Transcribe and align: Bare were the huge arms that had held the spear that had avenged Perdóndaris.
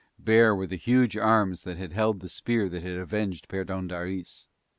Bare 0.17 0.55
were 0.55 0.65
the 0.65 0.77
huge 0.77 1.15
arms 1.15 1.61
that 1.61 1.77
had 1.77 1.93
held 1.93 2.21
the 2.21 2.27
spear 2.29 2.67
that 2.69 2.81
had 2.81 2.97
avenged 2.97 3.47
Perdóndaris. 3.47 4.47